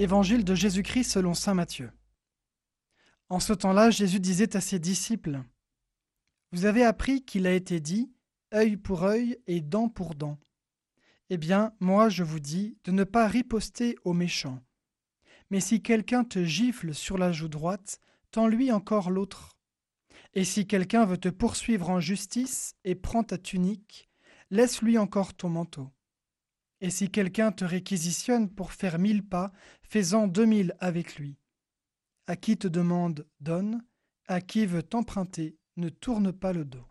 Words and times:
Évangile 0.00 0.46
de 0.46 0.54
Jésus-Christ 0.54 1.10
selon 1.10 1.34
Saint 1.34 1.52
Matthieu. 1.52 1.92
En 3.28 3.38
ce 3.38 3.52
temps-là, 3.52 3.90
Jésus 3.90 4.18
disait 4.18 4.56
à 4.56 4.62
ses 4.62 4.78
disciples, 4.78 5.42
Vous 6.52 6.64
avez 6.64 6.84
appris 6.84 7.22
qu'il 7.22 7.46
a 7.46 7.52
été 7.52 7.80
dit, 7.80 8.10
œil 8.54 8.78
pour 8.78 9.04
œil 9.04 9.36
et 9.46 9.60
dent 9.60 9.90
pour 9.90 10.14
dent. 10.14 10.38
Eh 11.28 11.36
bien, 11.36 11.74
moi 11.80 12.08
je 12.08 12.22
vous 12.22 12.40
dis 12.40 12.78
de 12.84 12.92
ne 12.92 13.04
pas 13.04 13.28
riposter 13.28 13.94
aux 14.04 14.14
méchants. 14.14 14.62
Mais 15.50 15.60
si 15.60 15.82
quelqu'un 15.82 16.24
te 16.24 16.42
gifle 16.46 16.94
sur 16.94 17.18
la 17.18 17.30
joue 17.30 17.48
droite, 17.48 18.00
tends-lui 18.30 18.72
encore 18.72 19.10
l'autre. 19.10 19.58
Et 20.32 20.44
si 20.44 20.66
quelqu'un 20.66 21.04
veut 21.04 21.18
te 21.18 21.28
poursuivre 21.28 21.90
en 21.90 22.00
justice 22.00 22.74
et 22.84 22.94
prend 22.94 23.22
ta 23.22 23.36
tunique, 23.36 24.08
laisse-lui 24.48 24.96
encore 24.96 25.34
ton 25.34 25.50
manteau. 25.50 25.90
Et 26.80 26.90
si 26.90 27.10
quelqu'un 27.10 27.52
te 27.52 27.64
réquisitionne 27.64 28.48
pour 28.48 28.72
faire 28.72 28.98
mille 28.98 29.22
pas, 29.22 29.52
fais-en 29.82 30.26
deux 30.26 30.46
mille 30.46 30.74
avec 30.80 31.16
lui. 31.16 31.36
À 32.26 32.36
qui 32.36 32.56
te 32.56 32.68
demande, 32.68 33.26
donne, 33.40 33.82
à 34.28 34.40
qui 34.40 34.64
veut 34.64 34.82
t'emprunter, 34.82 35.58
ne 35.76 35.88
tourne 35.88 36.32
pas 36.32 36.52
le 36.52 36.64
dos. 36.64 36.86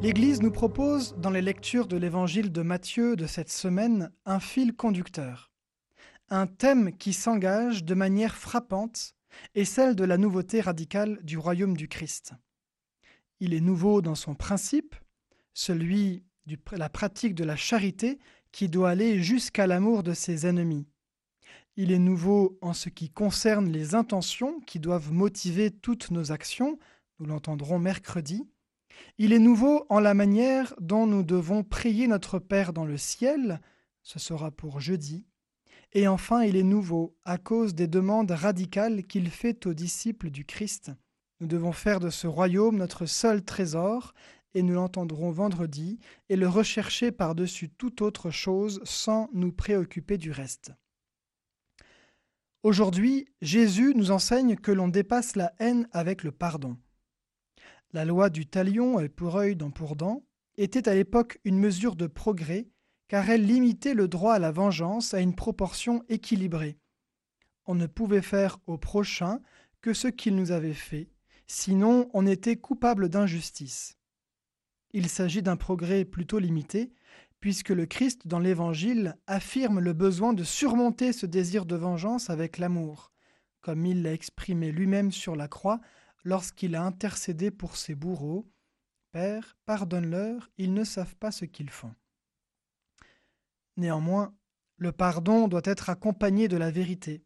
L'Église 0.00 0.40
nous 0.40 0.52
propose, 0.52 1.16
dans 1.18 1.30
les 1.30 1.42
lectures 1.42 1.88
de 1.88 1.96
l'Évangile 1.96 2.52
de 2.52 2.62
Matthieu 2.62 3.16
de 3.16 3.26
cette 3.26 3.50
semaine, 3.50 4.12
un 4.26 4.38
fil 4.38 4.74
conducteur. 4.74 5.50
Un 6.30 6.46
thème 6.46 6.96
qui 6.96 7.12
s'engage 7.12 7.84
de 7.84 7.94
manière 7.94 8.36
frappante 8.36 9.16
est 9.54 9.64
celle 9.64 9.96
de 9.96 10.04
la 10.04 10.16
nouveauté 10.16 10.60
radicale 10.60 11.18
du 11.24 11.36
royaume 11.36 11.76
du 11.76 11.88
Christ. 11.88 12.34
Il 13.40 13.54
est 13.54 13.60
nouveau 13.60 14.02
dans 14.02 14.14
son 14.14 14.34
principe, 14.34 14.94
celui 15.54 16.24
de 16.46 16.56
la 16.72 16.88
pratique 16.88 17.34
de 17.34 17.44
la 17.44 17.56
charité 17.56 18.18
qui 18.52 18.68
doit 18.68 18.90
aller 18.90 19.22
jusqu'à 19.22 19.66
l'amour 19.66 20.02
de 20.02 20.14
ses 20.14 20.46
ennemis. 20.46 20.86
Il 21.76 21.92
est 21.92 21.98
nouveau 21.98 22.58
en 22.60 22.72
ce 22.72 22.88
qui 22.88 23.10
concerne 23.10 23.70
les 23.70 23.94
intentions 23.94 24.60
qui 24.60 24.80
doivent 24.80 25.12
motiver 25.12 25.70
toutes 25.70 26.10
nos 26.10 26.32
actions, 26.32 26.78
nous 27.20 27.26
l'entendrons 27.26 27.78
mercredi. 27.78 28.48
Il 29.16 29.32
est 29.32 29.38
nouveau 29.38 29.86
en 29.88 30.00
la 30.00 30.14
manière 30.14 30.74
dont 30.80 31.06
nous 31.06 31.22
devons 31.22 31.62
prier 31.62 32.08
notre 32.08 32.38
Père 32.38 32.72
dans 32.72 32.84
le 32.84 32.96
ciel, 32.96 33.60
ce 34.02 34.18
sera 34.18 34.50
pour 34.50 34.80
jeudi. 34.80 35.24
Et 35.92 36.08
enfin, 36.08 36.42
il 36.42 36.56
est 36.56 36.64
nouveau 36.64 37.16
à 37.24 37.38
cause 37.38 37.74
des 37.74 37.86
demandes 37.86 38.30
radicales 38.30 39.04
qu'il 39.04 39.30
fait 39.30 39.66
aux 39.66 39.74
disciples 39.74 40.30
du 40.30 40.44
Christ. 40.44 40.90
Nous 41.40 41.46
devons 41.46 41.72
faire 41.72 42.00
de 42.00 42.10
ce 42.10 42.26
royaume 42.26 42.76
notre 42.76 43.06
seul 43.06 43.44
trésor, 43.44 44.12
et 44.54 44.62
nous 44.62 44.74
l'entendrons 44.74 45.30
vendredi, 45.30 46.00
et 46.28 46.36
le 46.36 46.48
rechercher 46.48 47.12
par-dessus 47.12 47.68
toute 47.68 48.02
autre 48.02 48.30
chose 48.30 48.80
sans 48.84 49.28
nous 49.32 49.52
préoccuper 49.52 50.18
du 50.18 50.32
reste. 50.32 50.72
Aujourd'hui, 52.64 53.28
Jésus 53.40 53.94
nous 53.94 54.10
enseigne 54.10 54.56
que 54.56 54.72
l'on 54.72 54.88
dépasse 54.88 55.36
la 55.36 55.52
haine 55.60 55.88
avec 55.92 56.24
le 56.24 56.32
pardon. 56.32 56.76
La 57.92 58.04
loi 58.04 58.30
du 58.30 58.46
talion, 58.46 58.98
œil 58.98 59.08
pour 59.08 59.36
œil, 59.36 59.54
dent 59.54 59.70
pour 59.70 59.94
dent, 59.94 60.24
était 60.56 60.88
à 60.88 60.94
l'époque 60.94 61.38
une 61.44 61.58
mesure 61.58 61.94
de 61.94 62.08
progrès, 62.08 62.68
car 63.06 63.30
elle 63.30 63.46
limitait 63.46 63.94
le 63.94 64.08
droit 64.08 64.34
à 64.34 64.38
la 64.40 64.50
vengeance 64.50 65.14
à 65.14 65.20
une 65.20 65.36
proportion 65.36 66.02
équilibrée. 66.08 66.78
On 67.66 67.76
ne 67.76 67.86
pouvait 67.86 68.22
faire 68.22 68.58
au 68.66 68.76
prochain 68.76 69.40
que 69.80 69.94
ce 69.94 70.08
qu'il 70.08 70.34
nous 70.34 70.50
avait 70.50 70.74
fait, 70.74 71.08
sinon 71.48 72.08
on 72.14 72.26
était 72.26 72.56
coupable 72.56 73.08
d'injustice. 73.08 73.98
Il 74.92 75.08
s'agit 75.08 75.42
d'un 75.42 75.56
progrès 75.56 76.04
plutôt 76.04 76.38
limité, 76.38 76.92
puisque 77.40 77.70
le 77.70 77.86
Christ 77.86 78.26
dans 78.26 78.38
l'Évangile 78.38 79.16
affirme 79.26 79.80
le 79.80 79.92
besoin 79.92 80.32
de 80.32 80.44
surmonter 80.44 81.12
ce 81.12 81.26
désir 81.26 81.66
de 81.66 81.76
vengeance 81.76 82.30
avec 82.30 82.58
l'amour, 82.58 83.12
comme 83.60 83.84
il 83.86 84.02
l'a 84.02 84.12
exprimé 84.12 84.72
lui-même 84.72 85.12
sur 85.12 85.36
la 85.36 85.48
croix 85.48 85.80
lorsqu'il 86.24 86.74
a 86.74 86.82
intercédé 86.82 87.50
pour 87.50 87.76
ses 87.76 87.94
bourreaux. 87.94 88.50
Père, 89.12 89.56
pardonne-leur, 89.66 90.50
ils 90.58 90.74
ne 90.74 90.84
savent 90.84 91.16
pas 91.16 91.30
ce 91.30 91.44
qu'ils 91.44 91.70
font. 91.70 91.94
Néanmoins, 93.76 94.34
le 94.76 94.92
pardon 94.92 95.48
doit 95.48 95.62
être 95.64 95.90
accompagné 95.90 96.48
de 96.48 96.56
la 96.56 96.70
vérité. 96.70 97.24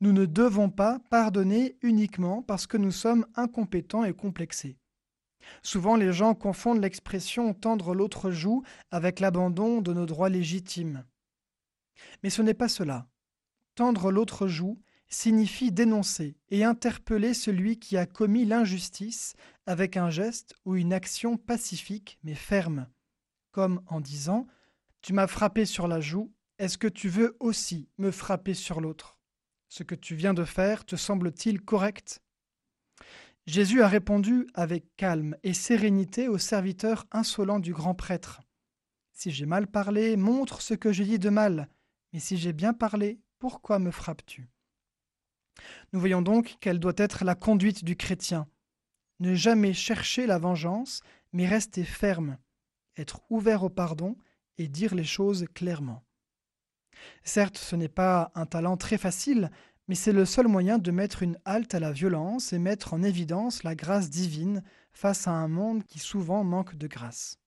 Nous 0.00 0.12
ne 0.12 0.26
devons 0.26 0.70
pas 0.70 1.00
pardonner 1.10 1.76
uniquement 1.82 2.42
parce 2.42 2.66
que 2.66 2.76
nous 2.76 2.92
sommes 2.92 3.26
incompétents 3.34 4.04
et 4.04 4.12
complexés. 4.12 4.78
Souvent 5.62 5.96
les 5.96 6.12
gens 6.12 6.34
confondent 6.34 6.80
l'expression 6.80 7.54
tendre 7.54 7.94
l'autre 7.94 8.30
joue 8.30 8.62
avec 8.90 9.18
l'abandon 9.18 9.80
de 9.80 9.92
nos 9.92 10.06
droits 10.06 10.28
légitimes. 10.28 11.04
Mais 12.22 12.30
ce 12.30 12.42
n'est 12.42 12.54
pas 12.54 12.68
cela. 12.68 13.08
Tendre 13.74 14.12
l'autre 14.12 14.46
joue 14.46 14.80
signifie 15.08 15.72
dénoncer 15.72 16.36
et 16.50 16.64
interpeller 16.64 17.34
celui 17.34 17.78
qui 17.78 17.96
a 17.96 18.06
commis 18.06 18.44
l'injustice 18.44 19.34
avec 19.66 19.96
un 19.96 20.10
geste 20.10 20.54
ou 20.64 20.76
une 20.76 20.92
action 20.92 21.36
pacifique 21.36 22.18
mais 22.22 22.34
ferme, 22.34 22.88
comme 23.50 23.82
en 23.86 24.00
disant 24.00 24.46
Tu 25.00 25.12
m'as 25.12 25.26
frappé 25.26 25.64
sur 25.64 25.88
la 25.88 26.00
joue, 26.00 26.32
est-ce 26.58 26.78
que 26.78 26.88
tu 26.88 27.08
veux 27.08 27.36
aussi 27.40 27.88
me 27.98 28.10
frapper 28.10 28.54
sur 28.54 28.80
l'autre? 28.80 29.17
Ce 29.68 29.82
que 29.82 29.94
tu 29.94 30.14
viens 30.14 30.34
de 30.34 30.44
faire 30.44 30.84
te 30.84 30.96
semble-t-il 30.96 31.60
correct? 31.60 32.22
Jésus 33.46 33.82
a 33.82 33.88
répondu 33.88 34.46
avec 34.54 34.94
calme 34.96 35.36
et 35.42 35.54
sérénité 35.54 36.28
au 36.28 36.38
serviteur 36.38 37.06
insolent 37.12 37.60
du 37.60 37.72
grand 37.72 37.94
prêtre. 37.94 38.40
Si 39.12 39.30
j'ai 39.30 39.46
mal 39.46 39.66
parlé, 39.66 40.16
montre 40.16 40.62
ce 40.62 40.74
que 40.74 40.92
j'ai 40.92 41.04
dit 41.04 41.18
de 41.18 41.30
mal, 41.30 41.68
mais 42.12 42.20
si 42.20 42.36
j'ai 42.36 42.52
bien 42.52 42.72
parlé, 42.72 43.20
pourquoi 43.38 43.78
me 43.78 43.90
frappes-tu? 43.90 44.48
Nous 45.92 46.00
voyons 46.00 46.22
donc 46.22 46.56
quelle 46.60 46.78
doit 46.78 46.92
être 46.96 47.24
la 47.24 47.34
conduite 47.34 47.84
du 47.84 47.96
chrétien. 47.96 48.48
Ne 49.20 49.34
jamais 49.34 49.74
chercher 49.74 50.26
la 50.26 50.38
vengeance, 50.38 51.00
mais 51.32 51.46
rester 51.46 51.84
ferme, 51.84 52.38
être 52.96 53.22
ouvert 53.30 53.64
au 53.64 53.70
pardon 53.70 54.16
et 54.56 54.68
dire 54.68 54.94
les 54.94 55.04
choses 55.04 55.46
clairement. 55.54 56.04
Certes, 57.24 57.58
ce 57.58 57.76
n'est 57.76 57.88
pas 57.88 58.30
un 58.34 58.46
talent 58.46 58.76
très 58.76 58.98
facile, 58.98 59.50
mais 59.88 59.94
c'est 59.94 60.12
le 60.12 60.24
seul 60.24 60.48
moyen 60.48 60.78
de 60.78 60.90
mettre 60.90 61.22
une 61.22 61.38
halte 61.44 61.74
à 61.74 61.80
la 61.80 61.92
violence 61.92 62.52
et 62.52 62.58
mettre 62.58 62.94
en 62.94 63.02
évidence 63.02 63.62
la 63.62 63.74
grâce 63.74 64.10
divine 64.10 64.62
face 64.92 65.26
à 65.26 65.32
un 65.32 65.48
monde 65.48 65.84
qui 65.84 65.98
souvent 65.98 66.44
manque 66.44 66.76
de 66.76 66.86
grâce. 66.86 67.38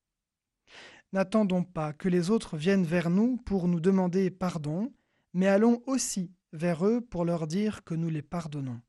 N'attendons 1.13 1.63
pas 1.63 1.93
que 1.93 2.09
les 2.09 2.29
autres 2.29 2.57
viennent 2.57 2.85
vers 2.85 3.09
nous 3.09 3.37
pour 3.37 3.67
nous 3.67 3.79
demander 3.79 4.31
pardon, 4.31 4.93
mais 5.33 5.47
allons 5.47 5.83
aussi 5.85 6.31
vers 6.53 6.85
eux 6.85 7.01
pour 7.01 7.25
leur 7.25 7.47
dire 7.47 7.83
que 7.83 7.93
nous 7.93 8.09
les 8.09 8.21
pardonnons. 8.21 8.81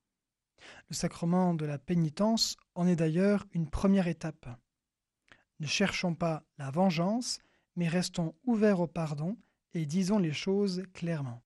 Le 0.88 0.94
sacrement 0.94 1.54
de 1.54 1.66
la 1.66 1.78
pénitence 1.78 2.56
en 2.74 2.86
est 2.86 2.96
d'ailleurs 2.96 3.44
une 3.52 3.68
première 3.68 4.06
étape. 4.08 4.48
Ne 5.60 5.66
cherchons 5.66 6.14
pas 6.14 6.44
la 6.58 6.70
vengeance, 6.70 7.40
mais 7.76 7.88
restons 7.88 8.34
ouverts 8.44 8.80
au 8.80 8.86
pardon 8.86 9.36
et 9.74 9.86
disons 9.86 10.18
les 10.18 10.32
choses 10.32 10.82
clairement. 10.94 11.42